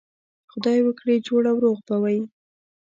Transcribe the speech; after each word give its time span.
خدای 0.51 0.79
وکړي 0.83 1.15
جوړ 1.27 1.41
او 1.51 1.57
روغ 1.63 1.77
به 1.87 1.95
وئ. 2.01 2.19